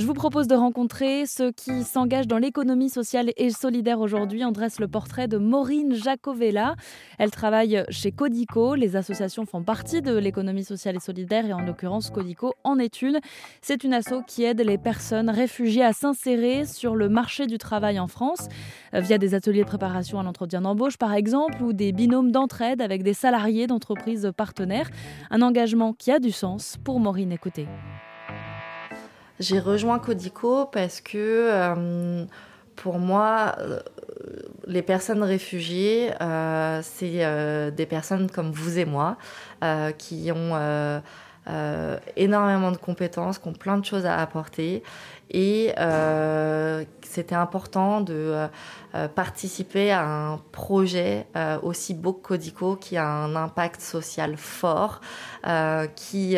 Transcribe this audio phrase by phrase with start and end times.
[0.00, 4.42] Je vous propose de rencontrer ceux qui s'engagent dans l'économie sociale et solidaire aujourd'hui.
[4.46, 6.74] On dresse le portrait de Maureen Jacovella.
[7.18, 8.74] Elle travaille chez Codico.
[8.76, 13.02] Les associations font partie de l'économie sociale et solidaire et en l'occurrence Codico en est
[13.02, 13.20] une.
[13.60, 18.00] C'est une asso qui aide les personnes réfugiées à s'insérer sur le marché du travail
[18.00, 18.48] en France
[18.94, 22.80] euh, via des ateliers de préparation à l'entretien d'embauche par exemple ou des binômes d'entraide
[22.80, 24.88] avec des salariés d'entreprises partenaires.
[25.30, 27.32] Un engagement qui a du sens pour Maureen.
[27.32, 27.66] Écoutez.
[29.40, 32.26] J'ai rejoint Codico parce que euh,
[32.76, 33.80] pour moi, euh,
[34.66, 39.16] les personnes réfugiées, euh, c'est des personnes comme vous et moi
[39.96, 41.00] qui ont
[42.16, 44.82] énormément de compétences, qui ont plein de choses à apporter.
[45.30, 45.72] Et
[47.02, 48.46] c'était important de
[49.14, 51.26] participer à un projet
[51.62, 55.00] aussi beau que Codico qui a un impact social fort,
[55.96, 56.36] qui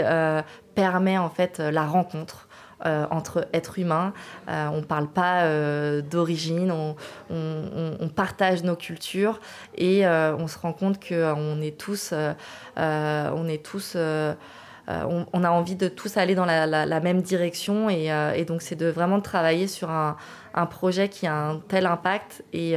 [0.77, 2.49] permet en fait la rencontre.
[2.85, 4.13] Euh, entre êtres humains.
[4.49, 9.41] Euh, on ne parle pas euh, d'origine, on, partage nos cultures
[9.77, 12.13] et on se rend compte qu'on est tous,
[12.77, 18.63] on est tous on, a envie de tous aller dans la, même direction et, donc
[18.63, 20.17] c'est de vraiment travailler sur un,
[20.67, 22.77] projet qui a un tel impact et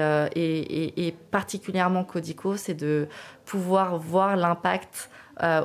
[1.32, 3.08] particulièrement Codico, c'est de
[3.46, 5.10] pouvoir voir l'impact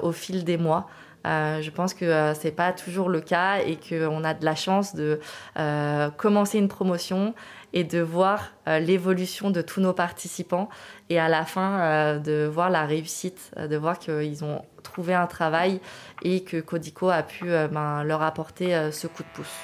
[0.03, 0.89] au fil des mois.
[1.27, 4.55] Euh, je pense que euh, c'est pas toujours le cas et qu'on a de la
[4.55, 5.21] chance de
[5.59, 7.35] euh, commencer une promotion
[7.73, 10.69] et de voir l'évolution de tous nos participants
[11.09, 15.81] et à la fin de voir la réussite, de voir qu'ils ont trouvé un travail
[16.23, 19.57] et que Codico a pu ben, leur apporter ce coup de pouce.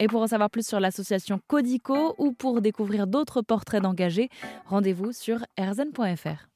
[0.00, 4.28] Et pour en savoir plus sur l'association Codico ou pour découvrir d'autres portraits d'engagés,
[4.64, 6.48] rendez-vous sur erzen.fr.